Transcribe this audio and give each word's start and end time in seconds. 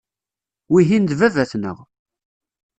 Wihin 0.71 1.03
d 1.09 1.11
baba-tneɣ. 1.19 1.77